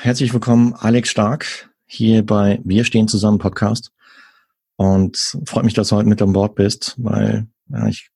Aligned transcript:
Herzlich 0.00 0.32
willkommen, 0.32 0.74
Alex 0.74 1.10
Stark, 1.10 1.70
hier 1.86 2.24
bei 2.24 2.60
Wir 2.62 2.84
stehen 2.84 3.08
zusammen 3.08 3.38
Podcast. 3.38 3.90
Und 4.76 5.36
freut 5.44 5.64
mich, 5.64 5.74
dass 5.74 5.88
du 5.88 5.96
heute 5.96 6.08
mit 6.08 6.22
an 6.22 6.32
Bord 6.32 6.54
bist, 6.54 6.94
weil 6.98 7.48
ja, 7.68 7.88
ich, 7.88 8.08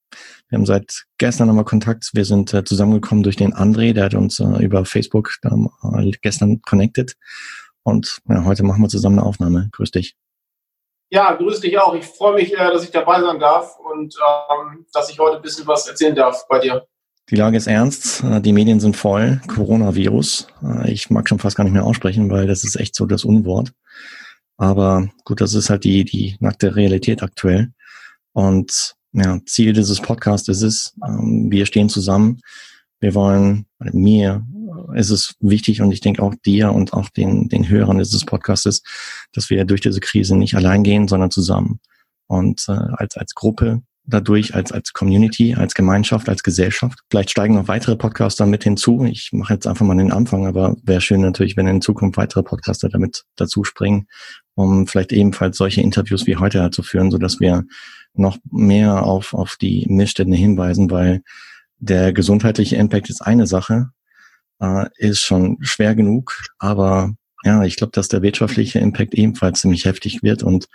wir 0.47 0.57
haben 0.57 0.65
seit 0.65 1.03
gestern 1.17 1.49
nochmal 1.49 1.65
Kontakt. 1.65 2.11
Wir 2.13 2.23
sind 2.23 2.53
äh, 2.53 2.63
zusammengekommen 2.63 3.21
durch 3.21 3.35
den 3.35 3.53
André, 3.53 3.91
der 3.91 4.05
hat 4.05 4.13
uns 4.13 4.39
äh, 4.39 4.63
über 4.63 4.85
Facebook 4.85 5.33
äh, 5.43 6.11
gestern 6.21 6.61
connected. 6.61 7.15
Und 7.83 8.19
ja, 8.29 8.45
heute 8.45 8.63
machen 8.63 8.81
wir 8.81 8.87
zusammen 8.87 9.19
eine 9.19 9.27
Aufnahme. 9.27 9.67
Grüß 9.73 9.91
dich. 9.91 10.15
Ja, 11.09 11.33
grüß 11.35 11.59
dich 11.59 11.77
auch. 11.77 11.93
Ich 11.95 12.05
freue 12.05 12.35
mich, 12.35 12.53
äh, 12.53 12.71
dass 12.71 12.85
ich 12.85 12.91
dabei 12.91 13.19
sein 13.19 13.39
darf 13.39 13.77
und 13.77 14.15
ähm, 14.15 14.85
dass 14.93 15.09
ich 15.09 15.19
heute 15.19 15.35
ein 15.35 15.41
bisschen 15.41 15.67
was 15.67 15.85
erzählen 15.85 16.15
darf 16.15 16.47
bei 16.47 16.59
dir. 16.59 16.87
Die 17.29 17.35
Lage 17.35 17.57
ist 17.57 17.67
ernst, 17.67 18.23
äh, 18.23 18.41
die 18.41 18.53
Medien 18.53 18.79
sind 18.79 18.97
voll, 18.97 19.41
Coronavirus. 19.47 20.47
Äh, 20.61 20.91
ich 20.91 21.09
mag 21.09 21.29
schon 21.29 21.39
fast 21.39 21.55
gar 21.55 21.63
nicht 21.63 21.73
mehr 21.73 21.85
aussprechen, 21.85 22.29
weil 22.29 22.47
das 22.47 22.63
ist 22.63 22.75
echt 22.75 22.95
so 22.95 23.05
das 23.05 23.23
Unwort. 23.23 23.73
Aber 24.57 25.09
gut, 25.23 25.41
das 25.41 25.53
ist 25.53 25.69
halt 25.69 25.83
die, 25.83 26.03
die 26.03 26.35
nackte 26.39 26.75
Realität 26.75 27.23
aktuell. 27.23 27.71
Und 28.33 28.95
ja, 29.13 29.39
Ziel 29.45 29.73
dieses 29.73 30.01
Podcasts 30.01 30.47
ist 30.47 30.61
es, 30.63 30.95
ähm, 31.07 31.49
wir 31.49 31.65
stehen 31.65 31.89
zusammen. 31.89 32.41
Wir 32.99 33.15
wollen, 33.15 33.65
mir 33.79 34.45
ist 34.95 35.09
es 35.09 35.35
wichtig 35.39 35.81
und 35.81 35.91
ich 35.91 36.01
denke 36.01 36.23
auch 36.23 36.33
dir 36.45 36.71
und 36.71 36.93
auch 36.93 37.09
den, 37.09 37.49
den 37.49 37.67
Hörern 37.67 37.97
dieses 37.97 38.25
Podcasts, 38.25 38.81
dass 39.33 39.49
wir 39.49 39.65
durch 39.65 39.81
diese 39.81 39.99
Krise 39.99 40.35
nicht 40.35 40.55
allein 40.55 40.83
gehen, 40.83 41.07
sondern 41.07 41.31
zusammen. 41.31 41.79
Und 42.27 42.65
äh, 42.67 42.71
als, 42.71 43.17
als 43.17 43.35
Gruppe 43.35 43.81
dadurch 44.05 44.53
als, 44.53 44.71
als 44.71 44.91
Community, 44.93 45.55
als 45.55 45.73
Gemeinschaft, 45.73 46.27
als 46.27 46.43
Gesellschaft. 46.43 46.99
Vielleicht 47.09 47.31
steigen 47.31 47.55
noch 47.55 47.67
weitere 47.67 47.95
Podcaster 47.95 48.45
mit 48.45 48.63
hinzu. 48.63 49.05
Ich 49.05 49.29
mache 49.31 49.53
jetzt 49.53 49.65
einfach 49.65 49.85
mal 49.85 49.95
den 49.95 50.11
Anfang, 50.11 50.45
aber 50.45 50.75
wäre 50.83 51.01
schön 51.01 51.21
natürlich, 51.21 51.55
wenn 51.55 51.67
in 51.67 51.81
Zukunft 51.81 52.17
weitere 52.17 52.43
Podcaster 52.43 52.89
damit 52.89 53.23
dazu 53.35 53.63
springen, 53.63 54.07
um 54.55 54.87
vielleicht 54.87 55.13
ebenfalls 55.13 55.57
solche 55.57 55.81
Interviews 55.81 56.27
wie 56.27 56.35
heute 56.35 56.69
zu 56.71 56.83
führen, 56.83 57.11
so 57.11 57.17
dass 57.17 57.39
wir 57.39 57.63
noch 58.13 58.37
mehr 58.51 59.03
auf, 59.03 59.33
auf 59.33 59.55
die 59.59 59.85
Missstände 59.89 60.35
hinweisen, 60.35 60.91
weil 60.91 61.21
der 61.77 62.13
gesundheitliche 62.13 62.75
Impact 62.75 63.09
ist 63.09 63.21
eine 63.21 63.47
Sache, 63.47 63.89
äh, 64.59 64.85
ist 64.97 65.21
schon 65.21 65.57
schwer 65.61 65.95
genug, 65.95 66.43
aber 66.59 67.13
ja, 67.43 67.63
ich 67.63 67.75
glaube, 67.75 67.91
dass 67.91 68.07
der 68.07 68.21
wirtschaftliche 68.21 68.79
Impact 68.79 69.13
ebenfalls 69.15 69.61
ziemlich 69.61 69.85
heftig 69.85 70.23
wird 70.23 70.43
und 70.43 70.67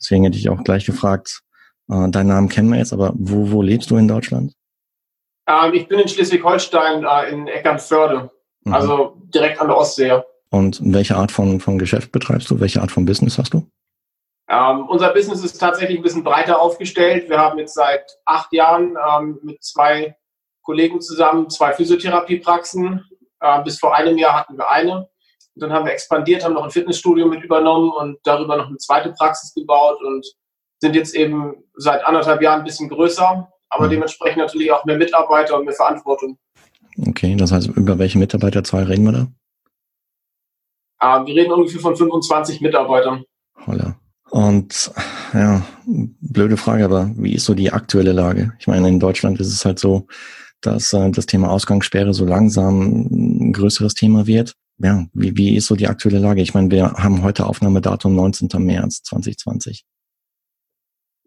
deswegen 0.00 0.24
hätte 0.24 0.38
ich 0.38 0.48
auch 0.48 0.62
gleich 0.64 0.86
gefragt, 0.86 1.42
äh, 1.88 2.08
deinen 2.10 2.28
Namen 2.28 2.48
kennen 2.48 2.70
wir 2.70 2.78
jetzt, 2.78 2.92
aber 2.92 3.12
wo, 3.14 3.50
wo 3.50 3.62
lebst 3.62 3.90
du 3.90 3.96
in 3.96 4.08
Deutschland? 4.08 4.52
Ähm, 5.46 5.74
ich 5.74 5.88
bin 5.88 5.98
in 5.98 6.08
Schleswig-Holstein 6.08 7.04
äh, 7.04 7.30
in 7.30 7.48
Eckernförde, 7.48 8.30
mhm. 8.64 8.74
also 8.74 9.16
direkt 9.34 9.60
an 9.60 9.68
der 9.68 9.76
Ostsee. 9.76 10.22
Und 10.50 10.80
welche 10.82 11.16
Art 11.16 11.32
von, 11.32 11.60
von 11.60 11.78
Geschäft 11.78 12.12
betreibst 12.12 12.50
du? 12.50 12.60
Welche 12.60 12.80
Art 12.80 12.90
von 12.90 13.04
Business 13.04 13.38
hast 13.38 13.54
du? 13.54 13.68
Ähm, 14.50 14.86
unser 14.88 15.12
Business 15.12 15.44
ist 15.44 15.58
tatsächlich 15.58 15.98
ein 15.98 16.02
bisschen 16.02 16.24
breiter 16.24 16.60
aufgestellt. 16.60 17.28
Wir 17.28 17.38
haben 17.38 17.58
jetzt 17.58 17.74
seit 17.74 18.18
acht 18.24 18.52
Jahren 18.52 18.96
ähm, 18.96 19.38
mit 19.42 19.62
zwei 19.62 20.16
Kollegen 20.62 21.00
zusammen 21.00 21.50
zwei 21.50 21.72
Physiotherapiepraxen. 21.72 23.04
Äh, 23.40 23.62
bis 23.62 23.78
vor 23.78 23.94
einem 23.94 24.16
Jahr 24.16 24.34
hatten 24.34 24.56
wir 24.56 24.70
eine. 24.70 25.08
Und 25.54 25.62
dann 25.62 25.72
haben 25.72 25.84
wir 25.84 25.92
expandiert, 25.92 26.44
haben 26.44 26.54
noch 26.54 26.64
ein 26.64 26.70
Fitnessstudio 26.70 27.26
mit 27.26 27.42
übernommen 27.42 27.90
und 27.90 28.18
darüber 28.24 28.56
noch 28.56 28.68
eine 28.68 28.78
zweite 28.78 29.12
Praxis 29.12 29.52
gebaut 29.54 29.98
und 30.02 30.26
sind 30.80 30.94
jetzt 30.94 31.14
eben 31.14 31.54
seit 31.74 32.04
anderthalb 32.04 32.42
Jahren 32.42 32.60
ein 32.60 32.64
bisschen 32.64 32.88
größer, 32.88 33.48
aber 33.68 33.86
mhm. 33.86 33.90
dementsprechend 33.90 34.38
natürlich 34.38 34.72
auch 34.72 34.84
mehr 34.84 34.96
Mitarbeiter 34.96 35.58
und 35.58 35.64
mehr 35.64 35.74
Verantwortung. 35.74 36.38
Okay, 37.06 37.36
das 37.36 37.52
heißt, 37.52 37.68
über 37.68 37.98
welche 37.98 38.18
Mitarbeiterzahl 38.18 38.84
reden 38.84 39.04
wir 39.04 39.12
da? 39.12 39.26
Ah, 40.98 41.24
wir 41.24 41.34
reden 41.34 41.52
ungefähr 41.52 41.80
von 41.80 41.96
25 41.96 42.60
Mitarbeitern. 42.60 43.24
Holla. 43.66 43.96
Und 44.30 44.90
ja, 45.32 45.62
blöde 45.86 46.56
Frage, 46.56 46.84
aber 46.84 47.10
wie 47.16 47.34
ist 47.34 47.44
so 47.44 47.54
die 47.54 47.72
aktuelle 47.72 48.12
Lage? 48.12 48.52
Ich 48.58 48.66
meine, 48.66 48.88
in 48.88 49.00
Deutschland 49.00 49.40
ist 49.40 49.52
es 49.52 49.64
halt 49.64 49.78
so, 49.78 50.06
dass 50.60 50.92
äh, 50.92 51.10
das 51.10 51.26
Thema 51.26 51.50
Ausgangssperre 51.50 52.12
so 52.12 52.24
langsam 52.24 52.80
ein 52.80 53.52
größeres 53.52 53.94
Thema 53.94 54.26
wird. 54.26 54.54
Ja, 54.78 55.06
wie, 55.12 55.36
wie 55.36 55.56
ist 55.56 55.66
so 55.66 55.76
die 55.76 55.88
aktuelle 55.88 56.18
Lage? 56.18 56.42
Ich 56.42 56.52
meine, 56.52 56.70
wir 56.70 56.92
haben 56.92 57.22
heute 57.22 57.46
Aufnahmedatum 57.46 58.14
19. 58.14 58.48
März 58.58 59.02
2020 59.04 59.84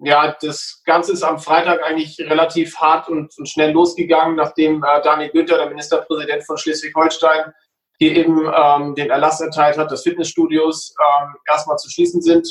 ja, 0.04 0.36
das 0.42 0.82
Ganze 0.86 1.14
ist 1.14 1.24
am 1.24 1.40
Freitag 1.40 1.84
eigentlich 1.84 2.20
relativ 2.20 2.76
hart 2.78 3.08
und, 3.08 3.32
und 3.38 3.48
schnell 3.48 3.72
losgegangen, 3.72 4.36
nachdem 4.36 4.84
äh, 4.84 5.02
Daniel 5.02 5.30
Günther, 5.32 5.58
der 5.58 5.70
Ministerpräsident 5.70 6.44
von 6.46 6.58
Schleswig-Holstein, 6.58 7.54
hier 8.00 8.16
eben 8.16 8.52
ähm, 8.52 8.96
den 8.96 9.12
Erlass 9.12 9.42
erteilt 9.42 9.78
hat, 9.78 9.92
dass 9.92 10.02
Fitnessstudios 10.02 10.96
ähm, 11.00 11.36
erstmal 11.48 11.78
zu 11.78 11.90
schließen 11.90 12.22
sind 12.22 12.48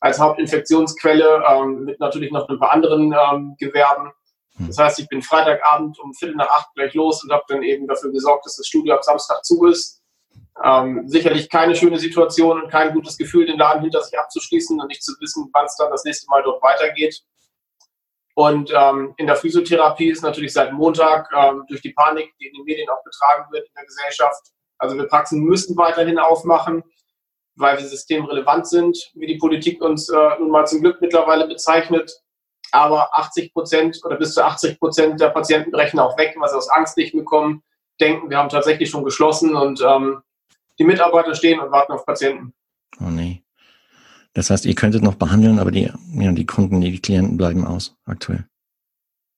als 0.00 0.18
Hauptinfektionsquelle, 0.18 1.44
ähm, 1.48 1.84
mit 1.84 2.00
natürlich 2.00 2.32
noch 2.32 2.48
ein 2.48 2.58
paar 2.58 2.72
anderen 2.72 3.12
ähm, 3.12 3.54
Gewerben. 3.58 4.10
Hm. 4.56 4.66
Das 4.66 4.78
heißt, 4.78 4.98
ich 4.98 5.08
bin 5.08 5.22
Freitagabend 5.22 5.98
um 6.00 6.12
Viertel 6.14 6.34
nach 6.34 6.48
acht 6.48 6.74
gleich 6.74 6.94
los 6.94 7.22
und 7.22 7.32
habe 7.32 7.44
dann 7.46 7.62
eben 7.62 7.86
dafür 7.86 8.10
gesorgt, 8.10 8.44
dass 8.44 8.56
das 8.56 8.66
Studio 8.66 8.94
ab 8.94 9.04
Samstag 9.04 9.44
zu 9.44 9.66
ist. 9.66 9.97
Ähm, 10.64 11.06
sicherlich 11.06 11.48
keine 11.48 11.74
schöne 11.74 11.98
Situation 11.98 12.62
und 12.62 12.70
kein 12.70 12.92
gutes 12.92 13.16
Gefühl, 13.16 13.46
den 13.46 13.58
Laden 13.58 13.82
hinter 13.82 14.02
sich 14.02 14.18
abzuschließen 14.18 14.80
und 14.80 14.88
nicht 14.88 15.02
zu 15.02 15.12
wissen, 15.20 15.48
wann 15.52 15.66
es 15.66 15.76
dann 15.76 15.90
das 15.90 16.04
nächste 16.04 16.28
Mal 16.28 16.42
dort 16.42 16.62
weitergeht. 16.62 17.22
Und 18.34 18.72
ähm, 18.74 19.14
in 19.16 19.26
der 19.26 19.36
Physiotherapie 19.36 20.10
ist 20.10 20.22
natürlich 20.22 20.52
seit 20.52 20.72
Montag 20.72 21.28
ähm, 21.36 21.64
durch 21.68 21.80
die 21.82 21.92
Panik, 21.92 22.32
die 22.40 22.46
in 22.46 22.54
den 22.54 22.64
Medien 22.64 22.88
auch 22.88 23.02
betragen 23.04 23.50
wird 23.52 23.66
in 23.66 23.74
der 23.76 23.84
Gesellschaft, 23.84 24.52
also 24.78 24.96
wir 24.96 25.08
Praxen 25.08 25.42
müssen 25.42 25.76
weiterhin 25.76 26.18
aufmachen, 26.18 26.84
weil 27.56 27.78
wir 27.78 27.84
systemrelevant 27.84 28.66
sind, 28.68 29.10
wie 29.14 29.26
die 29.26 29.38
Politik 29.38 29.82
uns 29.82 30.08
äh, 30.08 30.38
nun 30.38 30.50
mal 30.50 30.66
zum 30.66 30.80
Glück 30.80 31.00
mittlerweile 31.00 31.46
bezeichnet. 31.46 32.12
Aber 32.70 33.16
80 33.18 33.52
Prozent 33.52 33.98
oder 34.04 34.16
bis 34.16 34.34
zu 34.34 34.44
80 34.44 34.78
Prozent 34.78 35.20
der 35.20 35.30
Patienten 35.30 35.70
brechen 35.70 35.98
auch 35.98 36.16
weg, 36.18 36.36
weil 36.38 36.48
sie 36.48 36.56
aus 36.56 36.70
Angst 36.70 36.96
nicht 36.96 37.12
bekommen, 37.12 37.62
denken, 38.00 38.30
wir 38.30 38.38
haben 38.38 38.50
tatsächlich 38.50 38.90
schon 38.90 39.04
geschlossen 39.04 39.56
und 39.56 39.80
ähm, 39.80 40.22
die 40.78 40.84
Mitarbeiter 40.84 41.34
stehen 41.34 41.60
und 41.60 41.70
warten 41.70 41.92
auf 41.92 42.06
Patienten. 42.06 42.52
Oh 43.00 43.10
nee. 43.10 43.42
Das 44.34 44.50
heißt, 44.50 44.66
ihr 44.66 44.74
könntet 44.74 45.02
noch 45.02 45.16
behandeln, 45.16 45.58
aber 45.58 45.70
die, 45.70 45.90
ja, 46.12 46.32
die 46.32 46.46
Kunden, 46.46 46.80
die, 46.80 46.92
die 46.92 47.00
Klienten 47.00 47.36
bleiben 47.36 47.66
aus 47.66 47.96
aktuell. 48.04 48.46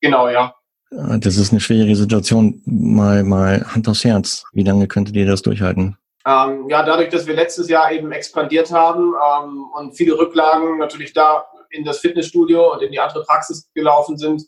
Genau, 0.00 0.28
ja. 0.28 0.54
Äh, 0.90 1.18
das 1.18 1.36
ist 1.36 1.52
eine 1.52 1.60
schwierige 1.60 1.96
Situation. 1.96 2.62
Mal, 2.64 3.24
mal 3.24 3.64
Hand 3.74 3.88
aufs 3.88 4.04
Herz. 4.04 4.44
Wie 4.52 4.62
lange 4.62 4.88
könntet 4.88 5.16
ihr 5.16 5.26
das 5.26 5.42
durchhalten? 5.42 5.96
Ähm, 6.26 6.68
ja, 6.68 6.82
dadurch, 6.82 7.08
dass 7.08 7.26
wir 7.26 7.34
letztes 7.34 7.68
Jahr 7.68 7.90
eben 7.92 8.12
expandiert 8.12 8.70
haben 8.72 9.14
ähm, 9.14 9.64
und 9.74 9.96
viele 9.96 10.18
Rücklagen 10.18 10.78
natürlich 10.78 11.14
da 11.14 11.46
in 11.70 11.84
das 11.84 12.00
Fitnessstudio 12.00 12.74
und 12.74 12.82
in 12.82 12.92
die 12.92 13.00
andere 13.00 13.24
Praxis 13.24 13.70
gelaufen 13.74 14.18
sind, 14.18 14.44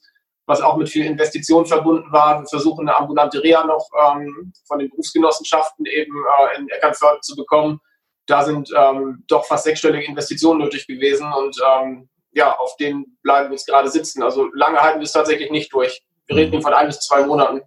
was 0.46 0.60
auch 0.60 0.76
mit 0.76 0.88
viel 0.88 1.06
Investition 1.06 1.66
verbunden 1.66 2.10
war. 2.12 2.40
Wir 2.40 2.46
versuchen 2.48 2.88
eine 2.88 2.96
ambulante 2.96 3.42
Reha 3.42 3.64
noch 3.64 3.88
ähm, 4.04 4.52
von 4.66 4.78
den 4.78 4.90
Berufsgenossenschaften 4.90 5.86
eben 5.86 6.14
äh, 6.16 6.58
in 6.58 6.68
Eckernförde 6.68 7.20
zu 7.20 7.36
bekommen. 7.36 7.80
Da 8.26 8.44
sind 8.44 8.70
ähm, 8.76 9.24
doch 9.28 9.44
fast 9.46 9.64
sechsstellige 9.64 10.06
Investitionen 10.06 10.60
nötig 10.60 10.86
gewesen 10.86 11.32
und 11.32 11.56
ähm, 11.66 12.08
ja, 12.32 12.56
auf 12.56 12.76
denen 12.76 13.18
bleiben 13.22 13.50
wir 13.50 13.56
jetzt 13.56 13.66
gerade 13.66 13.90
sitzen. 13.90 14.22
Also 14.22 14.48
lange 14.54 14.78
halten 14.78 15.00
wir 15.00 15.04
es 15.04 15.12
tatsächlich 15.12 15.50
nicht 15.50 15.72
durch. 15.72 16.02
Wir 16.26 16.36
reden 16.36 16.56
mhm. 16.56 16.62
von 16.62 16.72
ein 16.72 16.86
bis 16.86 17.00
zwei 17.00 17.26
Monaten. 17.26 17.60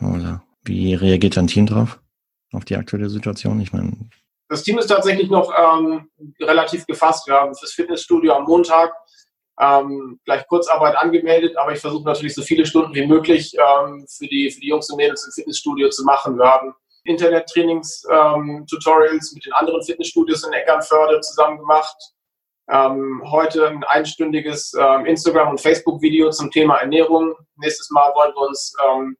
Oder 0.00 0.42
wie 0.64 0.94
reagiert 0.94 1.36
dein 1.36 1.46
Team 1.46 1.66
drauf? 1.66 2.00
Auf 2.52 2.64
die 2.64 2.76
aktuelle 2.76 3.10
Situation? 3.10 3.60
Ich 3.60 3.72
meine. 3.72 3.92
Das 4.48 4.62
Team 4.62 4.78
ist 4.78 4.86
tatsächlich 4.86 5.28
noch 5.28 5.52
ähm, 5.58 6.08
relativ 6.40 6.86
gefasst. 6.86 7.26
Wir 7.26 7.34
haben 7.34 7.54
fürs 7.54 7.72
Fitnessstudio 7.72 8.34
am 8.34 8.44
Montag 8.44 8.92
ähm, 9.60 10.18
gleich 10.24 10.46
Kurzarbeit 10.48 10.96
angemeldet, 10.96 11.56
aber 11.56 11.72
ich 11.72 11.80
versuche 11.80 12.04
natürlich 12.04 12.34
so 12.34 12.42
viele 12.42 12.66
Stunden 12.66 12.94
wie 12.94 13.06
möglich 13.06 13.54
ähm, 13.54 14.04
für, 14.08 14.26
die, 14.26 14.50
für 14.50 14.60
die 14.60 14.68
Jungs 14.68 14.90
und 14.90 14.96
Mädels 14.96 15.24
im 15.26 15.32
Fitnessstudio 15.32 15.88
zu 15.88 16.04
machen. 16.04 16.36
Wir 16.38 16.46
haben 16.46 16.74
Internet-Trainings-Tutorials 17.04 19.30
ähm, 19.30 19.34
mit 19.34 19.46
den 19.46 19.54
anderen 19.54 19.82
Fitnessstudios 19.82 20.44
in 20.44 20.52
Eckernförde 20.52 21.20
zusammen 21.20 21.58
gemacht. 21.58 21.96
Ähm, 22.68 23.22
heute 23.30 23.68
ein 23.68 23.84
einstündiges 23.84 24.74
ähm, 24.78 25.06
Instagram- 25.06 25.50
und 25.50 25.60
Facebook-Video 25.60 26.30
zum 26.30 26.50
Thema 26.50 26.78
Ernährung. 26.78 27.34
Nächstes 27.56 27.90
Mal 27.90 28.12
wollen 28.14 28.34
wir 28.34 28.48
uns 28.48 28.74
ähm, 28.90 29.16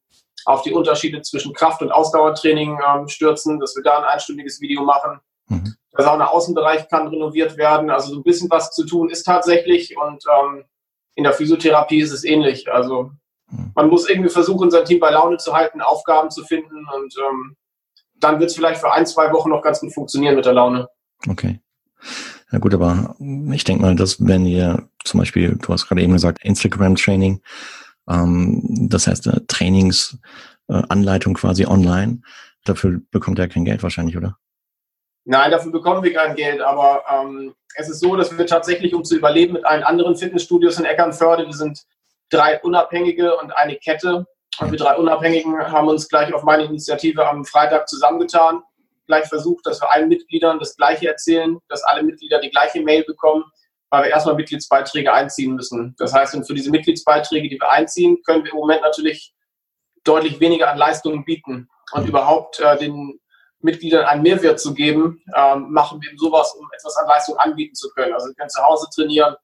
auf 0.47 0.63
die 0.63 0.73
Unterschiede 0.73 1.23
zwischen 1.23 1.55
Kraft- 1.55 1.81
und 1.81 1.93
Ausdauertraining 1.93 2.79
stürzen, 3.07 3.59
dass 3.59 3.75
wir 3.75 3.83
da 3.83 3.97
ein 3.99 4.05
einstündiges 4.05 4.61
Video 4.61 4.83
machen. 4.83 5.19
Mhm. 5.49 5.75
Der 5.97 6.05
Sauna-Außenbereich 6.05 6.89
kann 6.89 7.09
renoviert 7.09 7.57
werden. 7.57 7.91
Also 7.91 8.13
so 8.13 8.21
ein 8.21 8.23
bisschen 8.23 8.51
was 8.51 8.73
zu 8.73 8.85
tun 8.85 9.11
ist 9.11 9.25
tatsächlich. 9.25 9.97
Und 9.97 10.25
ähm, 10.27 10.65
in 11.15 11.25
der 11.25 11.33
Physiotherapie 11.33 12.01
ist 12.01 12.13
es 12.13 12.25
ähnlich. 12.25 12.71
Also 12.71 13.13
hm. 13.49 13.73
man 13.75 13.89
muss 13.89 14.09
irgendwie 14.09 14.31
versuchen, 14.31 14.71
sein 14.71 14.85
Team 14.85 15.01
bei 15.01 15.11
Laune 15.11 15.39
zu 15.39 15.55
halten, 15.55 15.81
Aufgaben 15.81 16.31
zu 16.31 16.45
finden. 16.45 16.87
Und 16.95 17.15
ähm, 17.19 17.57
dann 18.19 18.41
wird 18.41 18.51
es 18.51 18.57
vielleicht 18.57 18.81
für 18.81 18.93
ein, 18.93 19.07
zwei 19.07 19.33
Wochen 19.33 19.51
noch 19.51 19.63
ganz 19.63 19.81
gut 19.81 19.93
funktionieren 19.95 20.37
mit 20.37 20.45
der 20.45 20.53
Laune. 20.53 20.89
Okay. 21.29 21.61
Ja 22.53 22.59
gut, 22.59 22.75
aber 22.75 23.17
ich 23.53 23.65
denke 23.65 23.83
mal, 23.83 23.97
dass 23.97 24.25
wenn 24.25 24.47
ihr 24.47 24.89
zum 25.05 25.19
Beispiel, 25.19 25.57
du 25.57 25.73
hast 25.73 25.89
gerade 25.89 26.03
eben 26.03 26.13
gesagt, 26.13 26.45
Instagram-Training, 26.45 27.41
ähm, 28.09 28.89
das 28.89 29.07
heißt 29.07 29.27
äh, 29.27 29.41
Trainingsanleitung 29.49 31.37
äh, 31.37 31.39
quasi 31.39 31.67
online, 31.67 32.23
dafür 32.65 33.01
bekommt 33.11 33.39
er 33.39 33.49
kein 33.49 33.65
Geld 33.65 33.83
wahrscheinlich, 33.83 34.17
oder? 34.17 34.37
Nein, 35.29 35.51
dafür 35.51 35.73
bekommen 35.73 36.05
wir 36.05 36.13
kein 36.13 36.37
Geld, 36.37 36.61
aber 36.61 37.03
ähm, 37.11 37.53
es 37.75 37.89
ist 37.89 37.99
so, 37.99 38.15
dass 38.15 38.39
wir 38.39 38.47
tatsächlich, 38.47 38.95
um 38.95 39.03
zu 39.03 39.17
überleben, 39.17 39.55
mit 39.55 39.67
allen 39.67 39.83
anderen 39.83 40.15
Fitnessstudios 40.15 40.79
in 40.79 40.85
Eckernförde, 40.85 41.47
wir 41.47 41.53
sind 41.53 41.83
drei 42.31 42.61
Unabhängige 42.61 43.37
und 43.37 43.51
eine 43.51 43.75
Kette. 43.75 44.27
Und 44.61 44.71
wir 44.71 44.79
drei 44.79 44.97
Unabhängigen 44.97 45.59
haben 45.59 45.89
uns 45.89 46.09
gleich 46.09 46.33
auf 46.33 46.45
meine 46.45 46.65
Initiative 46.65 47.29
am 47.29 47.45
Freitag 47.45 47.89
zusammengetan, 47.89 48.63
gleich 49.09 49.27
versucht, 49.27 49.67
dass 49.67 49.81
wir 49.81 49.93
allen 49.93 50.09
Mitgliedern 50.09 50.61
das 50.61 50.77
Gleiche 50.77 51.09
erzählen, 51.09 51.59
dass 51.69 51.83
alle 51.83 52.05
Mitglieder 52.05 52.41
die 52.41 52.51
gleiche 52.51 52.81
Mail 52.81 53.03
bekommen, 53.03 53.45
weil 53.91 54.05
wir 54.05 54.11
erstmal 54.11 54.37
Mitgliedsbeiträge 54.37 55.13
einziehen 55.13 55.57
müssen. 55.57 55.97
Das 55.99 56.15
heißt, 56.15 56.41
für 56.47 56.55
diese 56.55 56.71
Mitgliedsbeiträge, 56.71 57.49
die 57.49 57.61
wir 57.61 57.71
einziehen, 57.71 58.23
können 58.25 58.45
wir 58.45 58.53
im 58.53 58.59
Moment 58.59 58.83
natürlich 58.83 59.35
deutlich 60.05 60.39
weniger 60.39 60.71
an 60.71 60.79
Leistungen 60.79 61.25
bieten. 61.25 61.69
Und 61.93 62.09
überhaupt 62.09 62.61
äh, 62.61 62.79
den 62.79 63.19
Mitgliedern 63.67 64.07
einen 64.07 64.23
Mehrwert 64.23 64.59
zu 64.59 64.73
geben, 64.73 65.23
ähm, 65.37 65.71
machen 65.71 66.01
wir 66.01 66.09
eben 66.09 66.19
sowas, 66.19 66.55
um 66.59 66.67
etwas 66.73 66.97
an 66.97 67.07
Leistung 67.07 67.37
anbieten 67.37 67.75
zu 67.75 67.91
können. 67.91 68.15
Also 68.15 68.29
sie 68.29 68.35
können 68.35 68.49
zu 68.49 68.63
Hause 68.63 68.87
trainieren, 68.95 69.37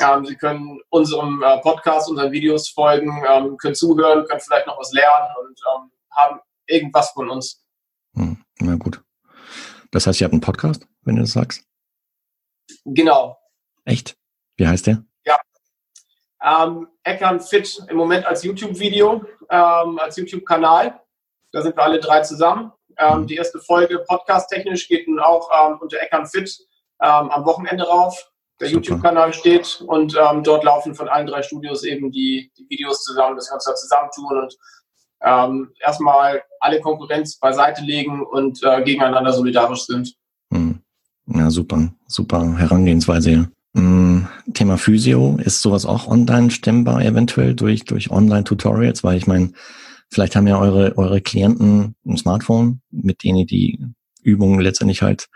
ähm, 0.00 0.26
sie 0.26 0.36
können 0.36 0.80
unserem 0.90 1.42
äh, 1.42 1.58
Podcast, 1.60 2.10
unseren 2.10 2.32
Videos 2.32 2.68
folgen, 2.68 3.22
ähm, 3.28 3.56
können 3.56 3.74
zuhören, 3.74 4.26
können 4.26 4.40
vielleicht 4.40 4.66
noch 4.66 4.78
was 4.78 4.92
lernen 4.92 5.28
und 5.40 5.58
ähm, 5.74 5.90
haben 6.10 6.40
irgendwas 6.66 7.10
von 7.10 7.30
uns. 7.30 7.64
Hm, 8.14 8.44
na 8.60 8.76
gut. 8.76 9.02
Das 9.90 10.06
heißt, 10.06 10.20
ihr 10.20 10.24
habt 10.24 10.32
einen 10.32 10.40
Podcast, 10.40 10.86
wenn 11.02 11.16
du 11.16 11.22
das 11.22 11.32
sagst? 11.32 11.64
Genau. 12.84 13.38
Echt? 13.84 14.16
Wie 14.56 14.66
heißt 14.66 14.86
der? 14.86 15.04
Ja. 15.24 15.38
Ähm, 16.42 16.88
Eckern 17.04 17.40
Fit 17.40 17.84
im 17.88 17.96
Moment 17.96 18.24
als 18.26 18.42
YouTube-Video, 18.42 19.24
ähm, 19.50 19.98
als 19.98 20.16
YouTube-Kanal. 20.16 21.00
Da 21.52 21.62
sind 21.62 21.76
wir 21.76 21.82
alle 21.82 22.00
drei 22.00 22.20
zusammen. 22.22 22.72
Ähm, 22.98 23.26
die 23.26 23.36
erste 23.36 23.60
Folge 23.60 24.04
podcast-technisch 24.08 24.88
geht 24.88 25.08
nun 25.08 25.20
auch 25.20 25.48
ähm, 25.50 25.78
unter 25.80 25.98
Eckern 26.00 26.26
Fit 26.26 26.58
ähm, 27.00 27.30
am 27.30 27.44
Wochenende 27.44 27.84
rauf. 27.84 28.30
Der 28.60 28.70
YouTube-Kanal 28.70 29.32
steht 29.32 29.82
und 29.86 30.16
ähm, 30.16 30.44
dort 30.44 30.62
laufen 30.62 30.94
von 30.94 31.08
allen 31.08 31.26
drei 31.26 31.42
Studios 31.42 31.82
eben 31.82 32.12
die, 32.12 32.52
die 32.56 32.66
Videos 32.68 33.02
zusammen, 33.02 33.34
dass 33.34 33.50
wir 33.50 33.54
uns 33.54 33.64
da 33.64 33.74
zusammentun 33.74 34.42
und 34.42 34.56
ähm, 35.24 35.70
erstmal 35.80 36.42
alle 36.60 36.80
Konkurrenz 36.80 37.38
beiseite 37.38 37.82
legen 37.82 38.22
und 38.24 38.62
äh, 38.62 38.82
gegeneinander 38.82 39.32
solidarisch 39.32 39.86
sind. 39.86 40.14
Hm. 40.52 40.80
Ja, 41.26 41.50
super, 41.50 41.92
super 42.06 42.56
Herangehensweise. 42.56 43.30
Ja. 43.30 43.44
Hm, 43.74 44.28
Thema 44.52 44.76
Physio, 44.76 45.38
ist 45.42 45.62
sowas 45.62 45.86
auch 45.86 46.06
online 46.06 46.50
stemmbar 46.50 47.02
eventuell 47.02 47.54
durch, 47.54 47.84
durch 47.84 48.10
Online-Tutorials? 48.10 49.02
Weil 49.02 49.16
ich 49.16 49.26
meine, 49.26 49.52
Vielleicht 50.12 50.36
haben 50.36 50.46
ja 50.46 50.60
eure, 50.60 50.96
eure 50.98 51.22
Klienten 51.22 51.96
ein 52.06 52.18
Smartphone, 52.18 52.82
mit 52.90 53.24
denen 53.24 53.38
ihr 53.38 53.46
die 53.46 53.82
Übungen 54.22 54.60
letztendlich 54.60 55.00
halt 55.00 55.30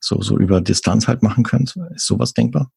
so, 0.00 0.20
so 0.20 0.36
über 0.36 0.60
Distanz 0.60 1.06
halt 1.06 1.22
machen 1.22 1.44
könnt. 1.44 1.76
Ist 1.94 2.06
sowas 2.06 2.34
denkbar? 2.34 2.72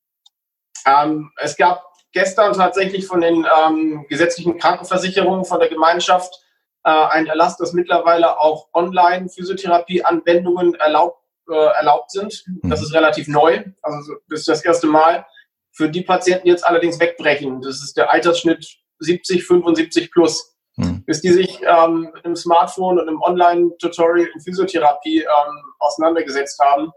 Ähm, 0.86 1.32
es 1.38 1.58
gab 1.58 1.82
gestern 2.12 2.54
tatsächlich 2.54 3.08
von 3.08 3.22
den 3.22 3.46
ähm, 3.46 4.06
gesetzlichen 4.10 4.60
Krankenversicherungen 4.60 5.44
von 5.44 5.60
der 5.60 5.70
Gemeinschaft 5.70 6.40
äh, 6.84 6.92
ein 6.92 7.26
Erlass, 7.26 7.58
dass 7.58 7.74
mittlerweile 7.74 8.40
auch 8.40 8.68
Online-Physiotherapie-Anwendungen 8.74 10.76
erlaubt, 10.76 11.24
äh, 11.50 11.56
erlaubt 11.56 12.12
sind. 12.12 12.44
Mhm. 12.46 12.70
Das 12.70 12.84
ist 12.84 12.94
relativ 12.94 13.28
neu. 13.28 13.64
Also 13.82 14.18
das 14.30 14.42
ist 14.42 14.48
das 14.48 14.64
erste 14.64 14.86
Mal. 14.86 15.26
Für 15.72 15.90
die 15.90 16.04
Patienten 16.04 16.48
jetzt 16.48 16.64
allerdings 16.66 17.00
wegbrechen. 17.00 17.62
Das 17.62 17.82
ist 17.84 17.98
der 17.98 18.12
Altersschnitt 18.12 18.78
70, 19.00 19.46
75 19.46 20.12
plus 20.12 20.59
hm. 20.80 21.04
bis 21.06 21.22
die 21.22 21.30
sich 21.30 21.62
ähm, 21.64 22.10
mit 22.14 22.26
einem 22.26 22.36
Smartphone 22.36 23.00
und 23.00 23.08
einem 23.08 23.22
Online-Tutorial 23.22 24.30
in 24.34 24.42
Physiotherapie 24.42 25.20
ähm, 25.20 25.64
auseinandergesetzt 25.80 26.60
haben. 26.60 26.92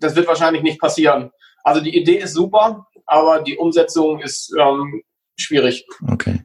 Das 0.00 0.16
wird 0.16 0.26
wahrscheinlich 0.26 0.62
nicht 0.62 0.80
passieren. 0.80 1.30
Also 1.64 1.80
die 1.80 1.96
Idee 1.96 2.18
ist 2.18 2.34
super, 2.34 2.86
aber 3.06 3.42
die 3.42 3.56
Umsetzung 3.56 4.20
ist 4.20 4.54
ähm, 4.58 5.02
schwierig. 5.36 5.86
Okay. 6.08 6.44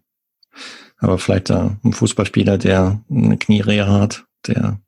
Aber 0.99 1.17
vielleicht 1.17 1.49
äh, 1.49 1.69
ein 1.83 1.93
Fußballspieler, 1.93 2.57
der 2.57 3.01
eine 3.09 3.37
Knierehe 3.37 3.87
hat, 3.87 4.25
der 4.47 4.79